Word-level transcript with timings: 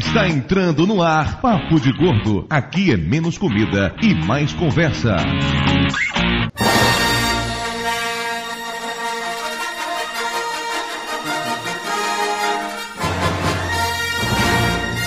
Está 0.00 0.26
entrando 0.26 0.86
no 0.86 1.02
ar 1.02 1.42
Papo 1.42 1.78
de 1.78 1.92
Gordo. 1.92 2.46
Aqui 2.48 2.90
é 2.90 2.96
menos 2.96 3.36
comida 3.36 3.94
e 4.00 4.14
mais 4.14 4.50
conversa. 4.54 5.14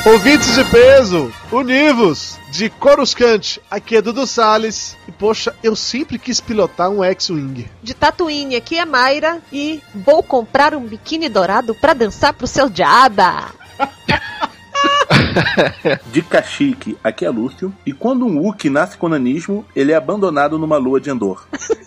Ouvintes 0.06 0.54
de 0.54 0.64
peso, 0.66 1.34
univos, 1.52 2.38
de 2.52 2.70
Coruscante, 2.70 3.60
aqui 3.72 3.96
é 3.96 4.02
Dudu 4.02 4.28
Salles. 4.28 4.96
E 5.08 5.12
poxa, 5.12 5.56
eu 5.64 5.76
sempre 5.76 6.20
quis 6.20 6.40
pilotar 6.40 6.92
um 6.92 7.04
X-Wing. 7.04 7.68
De 7.82 7.96
Tatooine, 7.96 8.56
aqui 8.56 8.78
é 8.78 8.86
Mayra 8.86 9.42
e 9.52 9.82
vou 9.96 10.22
comprar 10.22 10.76
um 10.76 10.86
biquíni 10.86 11.30
dourado 11.30 11.74
pra 11.74 11.96
dançar 11.96 12.32
pro 12.34 12.46
seu 12.46 12.70
diaba. 12.70 13.52
De 16.12 16.22
Cachique, 16.22 16.98
aqui 17.04 17.26
é 17.26 17.30
Lúcio. 17.30 17.74
E 17.86 17.94
quando 17.94 18.26
um 18.26 18.40
Wookie 18.40 18.70
nasce 18.70 18.98
com 18.98 19.10
nanismo, 19.10 19.66
ele 19.76 19.92
é 19.92 19.96
abandonado 19.96 20.58
numa 20.58 20.78
lua 20.78 21.00
de 21.00 21.10
Endor. 21.10 21.46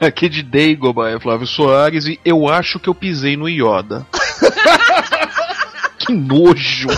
Aqui 0.00 0.30
de 0.30 0.42
Daigoba 0.42 1.10
é 1.10 1.20
Flávio 1.20 1.46
Soares 1.46 2.06
e 2.06 2.18
eu 2.24 2.48
acho 2.48 2.80
que 2.80 2.88
eu 2.88 2.94
pisei 2.94 3.36
no 3.36 3.46
Yoda. 3.46 4.06
que 5.98 6.10
nojo! 6.10 6.88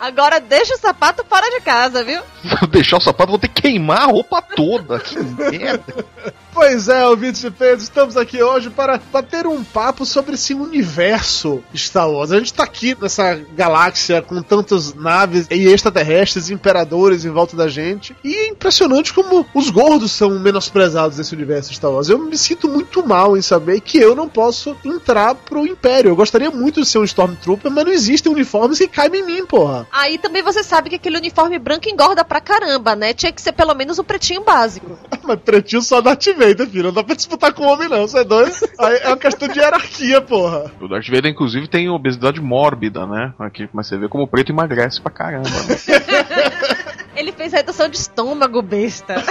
Agora 0.00 0.40
deixa 0.40 0.74
o 0.74 0.78
sapato 0.78 1.22
fora 1.28 1.50
de 1.50 1.60
casa, 1.60 2.02
viu? 2.02 2.22
Vou 2.42 2.66
deixar 2.66 2.96
o 2.96 3.00
sapato, 3.00 3.32
vou 3.32 3.38
ter 3.38 3.48
que 3.48 3.60
queimar 3.60 4.04
a 4.04 4.06
roupa 4.06 4.40
toda. 4.40 4.98
Que 4.98 5.18
merda! 5.18 6.06
Pois 6.54 6.88
é, 6.88 7.04
ouvintes 7.04 7.40
de 7.40 7.50
peso, 7.50 7.82
estamos 7.82 8.16
aqui 8.16 8.40
hoje 8.40 8.70
para 8.70 9.00
bater 9.12 9.44
um 9.44 9.64
papo 9.64 10.06
sobre 10.06 10.34
esse 10.36 10.54
universo 10.54 11.60
Star 11.74 12.08
Wars. 12.08 12.30
A 12.30 12.38
gente 12.38 12.54
tá 12.54 12.62
aqui 12.62 12.96
nessa 12.98 13.34
galáxia 13.56 14.22
com 14.22 14.40
tantas 14.40 14.94
naves 14.94 15.48
e 15.50 15.66
extraterrestres, 15.66 16.50
imperadores 16.50 17.24
em 17.24 17.30
volta 17.30 17.56
da 17.56 17.66
gente. 17.66 18.16
E 18.22 18.32
é 18.32 18.46
impressionante 18.46 19.12
como 19.12 19.44
os 19.52 19.68
gordos 19.68 20.12
são 20.12 20.38
menosprezados 20.38 21.18
nesse 21.18 21.34
universo 21.34 21.74
Star 21.74 21.90
Wars. 21.90 22.08
Eu 22.08 22.18
me 22.18 22.38
sinto 22.38 22.68
muito 22.68 23.04
mal 23.04 23.36
em 23.36 23.42
saber 23.42 23.80
que 23.80 23.98
eu 23.98 24.14
não 24.14 24.28
posso 24.28 24.76
entrar 24.84 25.34
pro 25.34 25.66
Império. 25.66 26.10
Eu 26.10 26.16
gostaria 26.16 26.52
muito 26.52 26.82
de 26.82 26.86
ser 26.86 26.98
um 26.98 27.04
Stormtrooper, 27.04 27.68
mas 27.68 27.84
não 27.84 27.92
existem 27.92 28.30
uniformes 28.30 28.78
que 28.78 28.86
caibem 28.86 29.22
em 29.22 29.26
mim, 29.26 29.44
porra. 29.44 29.88
Aí 29.90 30.18
também 30.18 30.42
você 30.42 30.62
sabe 30.62 30.88
que 30.88 30.96
aquele 30.96 31.18
uniforme 31.18 31.58
branco 31.58 31.88
engorda 31.88 32.24
pra 32.24 32.40
caramba, 32.40 32.94
né? 32.94 33.12
Tinha 33.12 33.32
que 33.32 33.42
ser 33.42 33.52
pelo 33.52 33.74
menos 33.74 33.98
o 33.98 34.04
pretinho 34.04 34.44
básico. 34.44 34.96
Mas 35.26 35.40
pretinho 35.40 35.82
só 35.82 36.00
da 36.00 36.10
Vader, 36.10 36.66
filho. 36.68 36.84
Não 36.84 36.92
dá 36.92 37.02
pra 37.02 37.14
disputar 37.14 37.52
com 37.52 37.64
homem, 37.64 37.88
não. 37.88 38.06
Você 38.06 38.18
é 38.18 38.24
doido? 38.24 38.54
Aí 38.78 38.98
é 39.02 39.08
uma 39.08 39.16
questão 39.16 39.48
de 39.48 39.58
hierarquia, 39.58 40.20
porra. 40.20 40.70
O 40.80 40.88
Darth 40.88 41.08
Vader, 41.08 41.30
inclusive, 41.30 41.68
tem 41.68 41.88
obesidade 41.88 42.40
mórbida, 42.40 43.06
né? 43.06 43.32
Aqui, 43.38 43.68
mas 43.72 43.86
você 43.86 43.98
vê 43.98 44.08
como 44.08 44.24
o 44.24 44.28
preto 44.28 44.52
emagrece 44.52 45.00
pra 45.00 45.10
caramba. 45.10 45.48
Né? 45.48 46.94
Ele 47.16 47.30
fez 47.30 47.52
redução 47.52 47.88
de 47.88 47.96
estômago, 47.96 48.60
besta. 48.60 49.14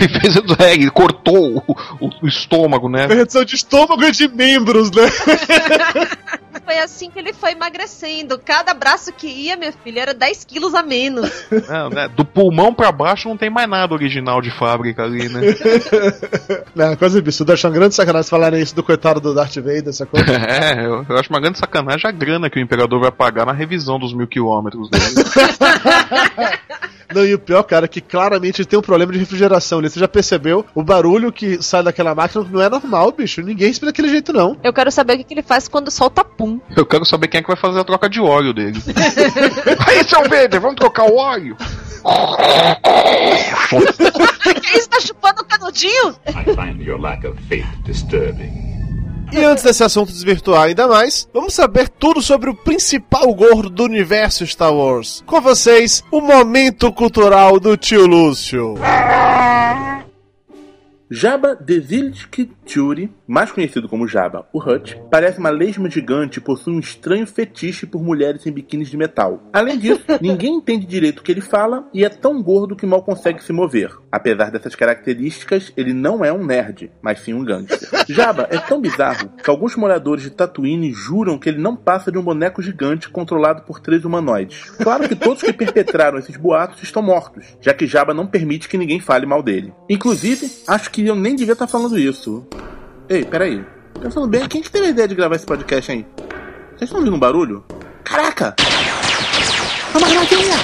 ele 0.00 0.20
fez, 0.20 0.36
é, 0.58 0.74
ele 0.74 0.90
cortou 0.90 1.58
o, 1.58 1.72
o, 2.00 2.10
o 2.22 2.26
estômago, 2.26 2.88
né? 2.88 3.06
Redução 3.06 3.44
de 3.44 3.54
estômago 3.54 4.02
e 4.02 4.10
de 4.10 4.26
membros, 4.28 4.90
né? 4.90 5.04
Foi 6.70 6.78
assim 6.78 7.10
que 7.10 7.18
ele 7.18 7.32
foi 7.32 7.50
emagrecendo. 7.50 8.38
Cada 8.38 8.72
braço 8.72 9.12
que 9.12 9.26
ia, 9.26 9.56
minha 9.56 9.72
filha, 9.72 10.02
era 10.02 10.14
10 10.14 10.44
quilos 10.44 10.72
a 10.72 10.84
menos. 10.84 11.28
Não, 11.68 11.90
né? 11.90 12.06
Do 12.06 12.24
pulmão 12.24 12.72
pra 12.72 12.92
baixo 12.92 13.28
não 13.28 13.36
tem 13.36 13.50
mais 13.50 13.68
nada 13.68 13.92
original 13.92 14.40
de 14.40 14.52
fábrica 14.52 15.02
ali, 15.02 15.28
né? 15.28 15.40
não, 16.72 16.94
coisa 16.94 17.18
absurda. 17.18 17.54
Acho 17.54 17.66
uma 17.66 17.74
grande 17.74 17.96
sacanagem 17.96 18.30
falarem 18.30 18.62
isso 18.62 18.76
do 18.76 18.84
coitado 18.84 19.20
do 19.20 19.34
Darth 19.34 19.56
Vader, 19.56 19.88
essa 19.88 20.06
coisa. 20.06 20.30
é, 20.30 20.86
eu, 20.86 21.04
eu, 21.08 21.16
acho 21.18 21.28
uma 21.28 21.40
grande 21.40 21.58
sacanagem 21.58 22.08
a 22.08 22.12
grana 22.12 22.48
que 22.48 22.60
o 22.60 22.62
Imperador 22.62 23.00
vai 23.00 23.10
pagar 23.10 23.44
na 23.44 23.52
revisão 23.52 23.98
dos 23.98 24.14
mil 24.14 24.28
quilômetros 24.28 24.88
dele. 24.88 25.24
Não, 27.14 27.24
e 27.24 27.34
o 27.34 27.38
pior, 27.38 27.62
cara, 27.62 27.84
é 27.86 27.88
que 27.88 28.00
claramente 28.00 28.64
tem 28.64 28.78
um 28.78 28.82
problema 28.82 29.12
de 29.12 29.18
refrigeração. 29.18 29.80
Você 29.82 29.98
já 29.98 30.08
percebeu? 30.08 30.64
O 30.74 30.82
barulho 30.82 31.32
que 31.32 31.62
sai 31.62 31.82
daquela 31.82 32.14
máquina 32.14 32.46
não 32.50 32.60
é 32.60 32.68
normal, 32.68 33.12
bicho. 33.12 33.42
Ninguém 33.42 33.70
espera 33.70 33.90
daquele 33.92 34.08
jeito, 34.08 34.32
não. 34.32 34.56
Eu 34.62 34.72
quero 34.72 34.90
saber 34.90 35.14
o 35.14 35.18
que, 35.18 35.24
que 35.24 35.34
ele 35.34 35.42
faz 35.42 35.68
quando 35.68 35.90
solta 35.90 36.24
pum. 36.24 36.60
Eu 36.76 36.86
quero 36.86 37.04
saber 37.04 37.28
quem 37.28 37.38
é 37.38 37.42
que 37.42 37.48
vai 37.48 37.56
fazer 37.56 37.80
a 37.80 37.84
troca 37.84 38.08
de 38.08 38.20
óleo 38.20 38.52
dele. 38.52 38.80
Aí, 39.86 40.04
seu 40.04 40.22
Vader, 40.22 40.60
vamos 40.60 40.76
trocar 40.76 41.04
o 41.04 41.16
óleo? 41.16 41.56
que 44.60 44.78
isso? 44.78 44.88
Tá 44.88 45.00
chupando 45.00 45.42
o 45.42 45.44
canudinho? 45.44 46.14
I 46.28 46.44
find 46.54 46.80
your 46.80 46.98
lack 46.98 47.26
of 47.26 47.38
faith 47.48 47.66
disturbing. 47.84 48.69
E 49.32 49.44
antes 49.44 49.62
desse 49.62 49.84
assunto 49.84 50.12
desvirtuar 50.12 50.64
ainda 50.64 50.88
mais, 50.88 51.28
vamos 51.32 51.54
saber 51.54 51.88
tudo 51.88 52.20
sobre 52.20 52.50
o 52.50 52.54
principal 52.54 53.32
gordo 53.32 53.70
do 53.70 53.84
universo 53.84 54.44
Star 54.46 54.74
Wars. 54.74 55.22
Com 55.24 55.40
vocês, 55.40 56.02
o 56.10 56.20
momento 56.20 56.92
cultural 56.92 57.60
do 57.60 57.76
tio 57.76 58.06
Lúcio. 58.06 58.74
Jabba 61.12 61.56
the 61.56 61.82
Churi, 62.64 63.12
mais 63.26 63.50
conhecido 63.50 63.88
como 63.88 64.06
Jabba, 64.06 64.46
o 64.52 64.60
Hutt, 64.60 64.96
parece 65.10 65.40
uma 65.40 65.50
lesma 65.50 65.90
gigante 65.90 66.38
e 66.38 66.40
possui 66.40 66.72
um 66.72 66.78
estranho 66.78 67.26
fetiche 67.26 67.84
por 67.84 68.00
mulheres 68.00 68.46
em 68.46 68.52
biquínis 68.52 68.88
de 68.88 68.96
metal. 68.96 69.42
Além 69.52 69.76
disso, 69.76 70.04
ninguém 70.22 70.54
entende 70.54 70.86
direito 70.86 71.18
o 71.18 71.22
que 71.24 71.32
ele 71.32 71.40
fala 71.40 71.88
e 71.92 72.04
é 72.04 72.08
tão 72.08 72.40
gordo 72.40 72.76
que 72.76 72.86
mal 72.86 73.02
consegue 73.02 73.42
se 73.42 73.52
mover. 73.52 73.90
Apesar 74.12 74.52
dessas 74.52 74.76
características, 74.76 75.72
ele 75.76 75.92
não 75.92 76.24
é 76.24 76.32
um 76.32 76.46
nerd, 76.46 76.92
mas 77.02 77.18
sim 77.18 77.34
um 77.34 77.44
gangster. 77.44 77.88
Jabba 78.08 78.46
é 78.48 78.58
tão 78.58 78.80
bizarro 78.80 79.30
que 79.30 79.50
alguns 79.50 79.74
moradores 79.74 80.22
de 80.22 80.30
Tatooine 80.30 80.92
juram 80.92 81.38
que 81.40 81.48
ele 81.48 81.58
não 81.58 81.74
passa 81.74 82.12
de 82.12 82.18
um 82.18 82.22
boneco 82.22 82.62
gigante 82.62 83.08
controlado 83.08 83.62
por 83.62 83.80
três 83.80 84.04
humanoides. 84.04 84.70
Claro 84.70 85.08
que 85.08 85.16
todos 85.16 85.42
que 85.42 85.52
perpetraram 85.52 86.18
esses 86.18 86.36
boatos 86.36 86.84
estão 86.84 87.02
mortos, 87.02 87.56
já 87.60 87.74
que 87.74 87.84
Jabba 87.84 88.14
não 88.14 88.28
permite 88.28 88.68
que 88.68 88.78
ninguém 88.78 89.00
fale 89.00 89.26
mal 89.26 89.42
dele. 89.42 89.72
Inclusive, 89.88 90.48
acho 90.68 90.88
que 90.88 90.99
eu 91.06 91.16
nem 91.16 91.34
devia 91.34 91.52
estar 91.52 91.66
falando 91.66 91.98
isso. 91.98 92.46
Ei, 93.08 93.24
peraí. 93.24 93.64
Pensando 94.00 94.26
bem, 94.26 94.48
quem 94.48 94.62
que 94.62 94.70
teve 94.70 94.86
a 94.86 94.90
ideia 94.90 95.08
de 95.08 95.14
gravar 95.14 95.36
esse 95.36 95.46
podcast 95.46 95.92
aí? 95.92 96.06
Vocês 96.70 96.82
estão 96.82 96.98
ouvindo 96.98 97.16
um 97.16 97.18
barulho? 97.18 97.64
Caraca! 98.04 98.54
É 99.94 99.98
uma 99.98 100.08
gravadinha! 100.08 100.56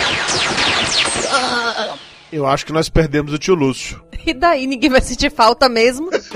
Eu 2.32 2.46
acho 2.46 2.66
que 2.66 2.72
nós 2.72 2.88
perdemos 2.88 3.32
o 3.32 3.38
tio 3.38 3.54
Lúcio. 3.54 4.02
E 4.26 4.34
daí, 4.34 4.66
ninguém 4.66 4.90
vai 4.90 5.00
sentir 5.00 5.30
falta 5.30 5.68
mesmo? 5.68 6.10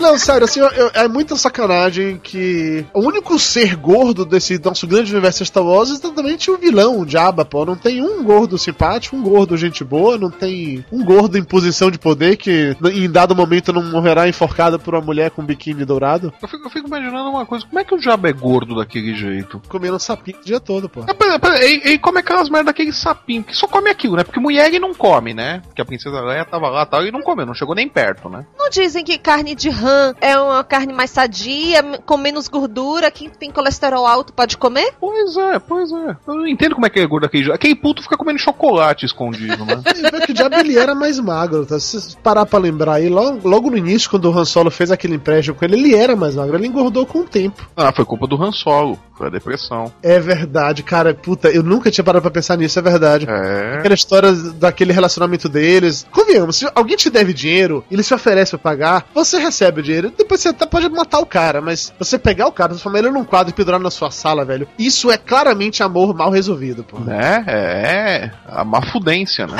Não, 0.00 0.16
sério, 0.16 0.44
assim, 0.44 0.60
eu, 0.60 0.68
eu, 0.68 0.90
é 0.94 1.08
muita 1.08 1.36
sacanagem 1.36 2.18
que 2.18 2.84
o 2.94 3.00
único 3.00 3.38
ser 3.38 3.74
gordo 3.76 4.24
desse 4.24 4.58
nosso 4.62 4.86
grande 4.86 5.12
universo 5.12 5.44
Star 5.44 5.64
Wars 5.64 5.90
é 5.90 5.94
exatamente 5.94 6.50
o 6.50 6.56
vilão, 6.56 7.00
o 7.00 7.08
Jabba, 7.08 7.44
pô. 7.44 7.64
Não 7.64 7.76
tem 7.76 8.02
um 8.02 8.22
gordo 8.22 8.56
simpático, 8.56 9.16
um 9.16 9.22
gordo 9.22 9.56
gente 9.56 9.82
boa, 9.82 10.16
não 10.16 10.30
tem 10.30 10.84
um 10.92 11.04
gordo 11.04 11.36
em 11.36 11.42
posição 11.42 11.90
de 11.90 11.98
poder 11.98 12.36
que 12.36 12.76
em 12.92 13.10
dado 13.10 13.34
momento 13.34 13.72
não 13.72 13.82
morrerá 13.82 14.28
enforcado 14.28 14.78
por 14.78 14.94
uma 14.94 15.04
mulher 15.04 15.30
com 15.30 15.42
um 15.42 15.46
biquíni 15.46 15.84
dourado. 15.84 16.32
Eu 16.40 16.48
fico, 16.48 16.66
eu 16.66 16.70
fico, 16.70 16.86
imaginando 16.86 17.30
uma 17.30 17.44
coisa, 17.44 17.66
como 17.66 17.78
é 17.78 17.84
que 17.84 17.94
o 17.94 18.00
Jabba 18.00 18.28
é 18.28 18.32
gordo 18.32 18.76
daquele 18.76 19.14
jeito? 19.14 19.60
Comendo 19.68 19.98
sapinho 19.98 20.38
o 20.38 20.44
dia 20.44 20.60
todo, 20.60 20.88
pô. 20.88 21.00
É, 21.02 21.66
e, 21.66 21.94
e 21.94 21.98
come 21.98 22.20
aquelas 22.20 22.48
merdas 22.48 22.66
daquele 22.66 22.92
sapinho, 22.92 23.42
que 23.42 23.54
só 23.54 23.66
come 23.66 23.90
aquilo, 23.90 24.16
né? 24.16 24.24
Porque 24.24 24.40
mulher 24.40 24.66
ele 24.66 24.78
não 24.78 24.94
come, 24.94 25.34
né? 25.34 25.60
Porque 25.66 25.82
a 25.82 25.84
princesa 25.84 26.20
Leia 26.20 26.44
tava 26.44 26.68
lá 26.68 26.82
e 26.82 26.86
tal, 26.86 27.04
e 27.04 27.10
não 27.10 27.22
comeu, 27.22 27.46
não 27.46 27.54
chegou 27.54 27.74
nem 27.74 27.88
perto, 27.88 28.28
né? 28.28 28.46
Não 28.58 28.70
dizem 28.70 29.04
que 29.04 29.18
carne 29.18 29.54
de 29.54 29.68
rã 29.68 29.87
rã 29.88 30.14
é 30.20 30.38
uma 30.38 30.62
carne 30.62 30.92
mais 30.92 31.10
sadia, 31.10 31.82
com 32.04 32.16
menos 32.16 32.48
gordura, 32.48 33.10
quem 33.10 33.28
tem 33.28 33.50
colesterol 33.50 34.06
alto 34.06 34.32
pode 34.32 34.56
comer? 34.56 34.92
Pois 35.00 35.36
é, 35.36 35.58
pois 35.58 35.90
é. 35.90 36.16
Eu 36.26 36.34
não 36.34 36.46
entendo 36.46 36.74
como 36.74 36.86
é 36.86 36.90
que 36.90 37.00
é 37.00 37.06
gordo 37.06 37.24
aquele 37.24 37.52
Aquele 37.52 37.74
puto 37.74 38.02
fica 38.02 38.16
comendo 38.16 38.38
chocolate 38.38 39.06
escondido, 39.06 39.64
né? 39.64 39.80
é 40.12 40.26
que 40.26 40.32
o 40.32 40.34
diabo 40.34 40.56
ele 40.56 40.78
era 40.78 40.94
mais 40.94 41.18
magro, 41.18 41.64
tá? 41.64 41.78
Se 41.78 42.16
parar 42.18 42.44
pra 42.44 42.58
lembrar 42.58 42.94
aí, 42.94 43.08
logo, 43.08 43.48
logo 43.48 43.70
no 43.70 43.76
início, 43.76 44.10
quando 44.10 44.30
o 44.30 44.38
Han 44.38 44.44
Solo 44.44 44.70
fez 44.70 44.90
aquele 44.90 45.14
empréstimo 45.14 45.56
com 45.56 45.64
ele, 45.64 45.76
ele 45.76 45.94
era 45.94 46.14
mais 46.14 46.34
magro, 46.34 46.56
ele 46.56 46.66
engordou 46.66 47.06
com 47.06 47.20
o 47.20 47.24
tempo. 47.24 47.68
Ah, 47.76 47.92
foi 47.92 48.04
culpa 48.04 48.26
do 48.26 48.42
Han 48.42 48.52
Solo, 48.52 48.98
foi 49.16 49.28
a 49.28 49.30
depressão. 49.30 49.92
É 50.02 50.18
verdade, 50.18 50.82
cara, 50.82 51.14
puta, 51.14 51.48
eu 51.48 51.62
nunca 51.62 51.90
tinha 51.90 52.04
parado 52.04 52.22
pra 52.22 52.30
pensar 52.30 52.56
nisso, 52.56 52.78
é 52.78 52.82
verdade. 52.82 53.26
É. 53.28 53.76
Aquela 53.78 53.94
história 53.94 54.32
daquele 54.32 54.92
relacionamento 54.92 55.48
deles. 55.48 56.06
Convenhamos, 56.10 56.56
se 56.56 56.68
alguém 56.74 56.96
te 56.96 57.10
deve 57.10 57.32
dinheiro, 57.32 57.84
ele 57.90 58.02
se 58.02 58.14
oferece 58.14 58.50
pra 58.50 58.58
pagar, 58.58 59.06
você 59.14 59.38
recebe 59.38 59.77
o 59.80 59.82
dinheiro. 59.82 60.12
Depois 60.16 60.40
você 60.40 60.48
até 60.48 60.66
pode 60.66 60.88
matar 60.88 61.18
o 61.18 61.26
cara, 61.26 61.60
mas 61.60 61.92
você 61.98 62.18
pegar 62.18 62.46
o 62.46 62.52
cara, 62.52 62.70
transformar 62.70 62.98
ele 62.98 63.10
num 63.10 63.24
quadro 63.24 63.50
e 63.50 63.54
pendurar 63.54 63.80
na 63.80 63.90
sua 63.90 64.10
sala, 64.10 64.44
velho, 64.44 64.68
isso 64.78 65.10
é 65.10 65.16
claramente 65.16 65.82
amor 65.82 66.14
mal 66.14 66.30
resolvido, 66.30 66.84
pô. 66.84 66.98
É, 67.10 67.44
é. 67.46 68.30
A 68.46 68.64
mafudência, 68.64 69.46
né? 69.46 69.58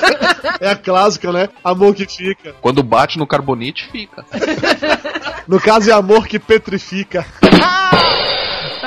é 0.60 0.70
a 0.70 0.76
clássica, 0.76 1.32
né? 1.32 1.48
Amor 1.64 1.94
que 1.94 2.06
fica. 2.06 2.54
Quando 2.60 2.82
bate 2.82 3.18
no 3.18 3.26
carbonite, 3.26 3.88
fica. 3.90 4.24
no 5.46 5.60
caso, 5.60 5.90
é 5.90 5.92
amor 5.92 6.26
que 6.26 6.38
petrifica. 6.38 7.26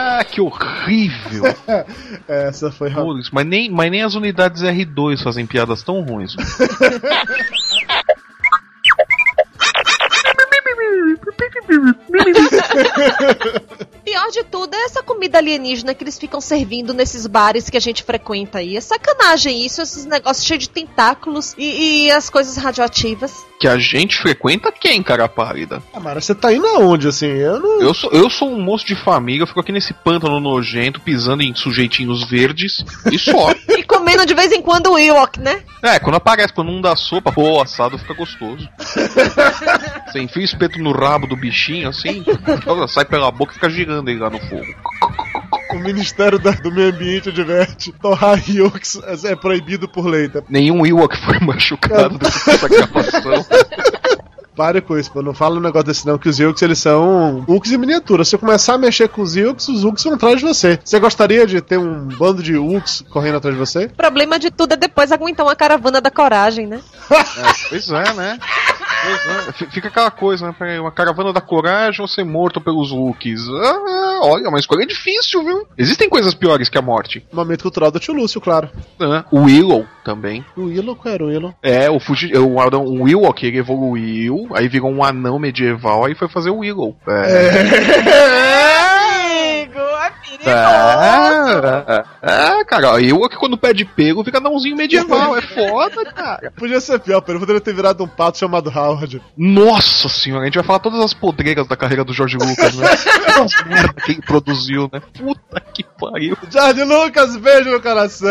Ah, 0.01 0.23
que 0.23 0.39
horrível! 0.39 1.43
Essa 2.27 2.71
foi 2.71 2.89
Putz, 2.91 3.29
mas 3.31 3.45
nem, 3.45 3.69
mas 3.69 3.91
nem 3.91 4.03
as 4.03 4.15
unidades 4.15 4.61
R2 4.61 5.21
fazem 5.21 5.45
piadas 5.45 5.83
tão 5.83 6.01
ruins. 6.01 6.35
pior 14.03 14.29
de 14.31 14.43
tudo 14.43 14.73
é 14.73 14.85
essa 14.85 15.03
comida 15.03 15.37
alienígena 15.37 15.93
que 15.93 16.03
eles 16.03 16.17
ficam 16.17 16.41
servindo 16.41 16.93
nesses 16.93 17.27
bares 17.27 17.69
que 17.69 17.77
a 17.77 17.81
gente 17.81 18.03
frequenta 18.03 18.59
aí. 18.59 18.75
É 18.77 18.81
sacanagem 18.81 19.65
isso, 19.65 19.81
esses 19.81 20.05
negócios 20.05 20.45
cheios 20.45 20.63
de 20.63 20.69
tentáculos 20.69 21.53
e, 21.57 22.05
e 22.05 22.11
as 22.11 22.29
coisas 22.29 22.57
radioativas. 22.57 23.48
Que 23.59 23.67
a 23.67 23.77
gente 23.77 24.17
frequenta 24.17 24.71
quem, 24.71 25.03
cara 25.03 25.27
pálida? 25.27 25.83
Ah, 25.93 25.99
Mara, 25.99 26.21
você 26.21 26.33
tá 26.33 26.53
indo 26.53 26.65
aonde, 26.65 27.09
assim? 27.09 27.27
Eu 27.27 27.59
não. 27.59 27.81
Eu 27.81 27.93
sou, 27.93 28.09
eu 28.11 28.29
sou 28.29 28.49
um 28.49 28.61
moço 28.61 28.85
de 28.85 28.95
família, 28.95 29.43
eu 29.43 29.47
fico 29.47 29.59
aqui 29.59 29.73
nesse 29.73 29.93
pântano 29.93 30.39
nojento, 30.39 31.01
pisando 31.01 31.43
em 31.43 31.53
sujeitinhos 31.53 32.29
verdes 32.29 32.83
e 33.11 33.19
só. 33.19 33.53
E 33.69 33.83
comendo 33.83 34.25
de 34.25 34.33
vez 34.33 34.51
em 34.51 34.61
quando 34.61 34.91
o 34.91 34.97
Ewok, 34.97 35.39
né? 35.39 35.61
É, 35.81 35.99
quando 35.99 36.15
aparece, 36.15 36.53
quando 36.53 36.71
não 36.71 36.81
dá 36.81 36.95
sopa, 36.95 37.31
pô, 37.31 37.61
assado 37.61 37.97
fica 37.97 38.13
gostoso. 38.13 38.67
Você 40.07 40.19
enfia 40.19 40.41
o 40.41 40.45
espeto 40.45 40.79
no 40.79 40.91
rabo 40.91 41.27
do 41.27 41.35
bichinho, 41.35 41.89
assim, 41.89 42.23
sai 42.87 43.05
pela 43.05 43.31
boca 43.31 43.51
e 43.51 43.55
fica 43.55 43.69
girando 43.69 44.09
ele 44.09 44.19
lá 44.19 44.29
no 44.29 44.39
fogo. 44.39 44.65
O 45.71 45.79
Ministério 45.79 46.39
da- 46.39 46.51
do 46.51 46.71
Meio 46.71 46.89
Ambiente 46.93 47.29
adverte: 47.29 47.91
torrar 48.01 48.41
Yokes 48.49 48.99
é 49.25 49.35
proibido 49.35 49.87
por 49.87 50.05
lei, 50.07 50.27
tá? 50.29 50.41
Nenhum 50.49 50.85
Ewok 50.85 51.15
foi 51.17 51.39
machucado 51.45 52.17
dessa 52.17 52.67
gravação. 52.67 53.45
Pare 54.55 54.81
com 54.81 54.97
isso, 54.99 55.09
pô. 55.13 55.21
Não 55.21 55.33
fala 55.33 55.55
um 55.55 55.61
negócio 55.61 55.87
desse 55.87 56.05
não, 56.05 56.17
que 56.17 56.27
os 56.27 56.37
Yokes 56.37 56.61
eles 56.61 56.79
são 56.79 57.45
Uks 57.47 57.71
em 57.71 57.77
miniatura. 57.77 58.25
Se 58.25 58.31
você 58.31 58.37
começar 58.37 58.73
a 58.73 58.77
mexer 58.77 59.07
com 59.07 59.21
os 59.21 59.33
Yokes, 59.33 59.69
os 59.69 59.85
Uks 59.85 60.03
vão 60.03 60.15
atrás 60.15 60.37
de 60.39 60.43
você. 60.45 60.77
Você 60.83 60.99
gostaria 60.99 61.47
de 61.47 61.61
ter 61.61 61.79
um 61.79 62.09
bando 62.09 62.43
de 62.43 62.57
Uks 62.57 63.05
correndo 63.09 63.37
atrás 63.37 63.55
de 63.55 63.59
você? 63.59 63.85
O 63.85 63.89
problema 63.95 64.37
de 64.37 64.51
tudo 64.51 64.73
é 64.73 64.75
depois 64.75 65.13
aguentar 65.13 65.45
uma 65.45 65.55
caravana 65.55 66.01
da 66.01 66.11
coragem, 66.11 66.67
né? 66.67 66.81
É, 67.09 67.23
pois 67.69 67.89
é, 67.89 68.13
né? 68.13 68.37
Pois 69.01 69.61
é. 69.65 69.71
Fica 69.71 69.87
aquela 69.87 70.11
coisa, 70.11 70.47
né? 70.47 70.55
peraí, 70.57 70.79
Uma 70.79 70.91
caravana 70.91 71.31
da 71.33 71.41
coragem 71.41 72.01
ou 72.01 72.07
ser 72.07 72.23
morto 72.23 72.59
pelos 72.61 72.91
Wookies? 72.91 73.41
Ah, 73.47 74.19
olha, 74.23 74.49
uma 74.49 74.59
escolha 74.59 74.85
difícil, 74.85 75.43
viu? 75.43 75.65
Existem 75.77 76.09
coisas 76.09 76.33
piores 76.33 76.69
que 76.69 76.77
a 76.77 76.81
morte. 76.81 77.25
Momento 77.31 77.61
cultural 77.63 77.91
do 77.91 77.99
tio 77.99 78.13
Lúcio, 78.13 78.41
claro. 78.41 78.69
Ah, 78.99 79.23
o 79.31 79.41
Willow 79.43 79.85
também. 80.03 80.43
O 80.55 80.63
Willow, 80.65 80.95
qual 80.95 81.13
era 81.13 81.23
o 81.23 81.27
Willow? 81.27 81.53
É, 81.63 81.89
o, 81.89 81.99
Fuji, 81.99 82.35
o, 82.37 82.59
Adão- 82.59 82.85
o 82.85 83.03
Willow 83.03 83.33
que 83.33 83.45
ele 83.47 83.57
evoluiu, 83.59 84.47
aí 84.53 84.67
virou 84.67 84.91
um 84.91 85.03
anão 85.03 85.39
medieval, 85.39 86.05
aí 86.05 86.15
foi 86.15 86.27
fazer 86.27 86.49
o 86.49 86.57
Willow. 86.59 86.95
É. 87.07 87.59
Amigo, 87.59 88.09
é. 90.49 91.39
É, 91.49 92.03
é, 92.21 92.59
é, 92.59 92.63
cara, 92.65 92.91
o 92.91 92.95
Willow 92.95 93.29
que 93.29 93.37
quando 93.37 93.57
pede 93.57 93.85
pego 93.85 94.23
fica 94.23 94.37
anãozinho 94.37 94.75
medieval, 94.75 95.37
é 95.37 95.41
foda, 95.41 96.05
cara. 96.13 96.51
Podia 96.57 96.79
ser 96.79 96.99
pior, 96.99 97.21
pô. 97.21 97.31
Ele 97.31 97.39
poderia 97.39 97.61
ter 97.61 97.73
virado 97.73 98.03
um 98.03 98.07
pato 98.07 98.37
chamado 98.37 98.69
Howard. 98.69 99.21
Nossa 99.37 100.09
senhora, 100.09 100.43
a 100.43 100.45
gente 100.45 100.55
vai 100.55 100.63
falar 100.63 100.79
todas 100.79 100.99
as 100.99 101.13
podreiras 101.13 101.67
da 101.67 101.75
carreira 101.75 102.03
do 102.03 102.13
George 102.13 102.37
Lucas, 102.37 102.75
né? 102.75 102.87
As 103.39 103.65
merda 103.65 103.93
que 103.93 104.11
ele 104.11 104.21
produziu, 104.21 104.89
né? 104.91 105.01
Puta 105.17 105.61
que 105.73 105.83
pariu. 105.83 106.37
George 106.49 106.83
Lucas, 106.83 107.37
beijo 107.37 107.71
no 107.71 107.81
coração! 107.81 108.29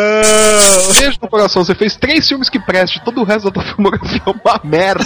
Beijo 0.99 1.19
no 1.23 1.29
coração, 1.29 1.65
você 1.65 1.75
fez 1.75 1.97
três 1.97 2.29
filmes 2.29 2.49
que 2.49 2.59
prestem, 2.59 3.03
todo 3.05 3.21
o 3.21 3.25
resto 3.25 3.47
da 3.47 3.51
tua 3.51 3.63
filmografia 3.63 4.23
é 4.27 4.31
uma 4.31 4.61
merda. 4.63 5.05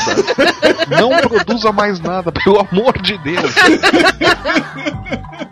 Não 1.01 1.11
produza 1.21 1.73
mais 1.73 2.01
nada, 2.01 2.33
pelo 2.33 2.61
amor 2.61 2.99
de 3.01 3.17
Deus. 3.19 3.55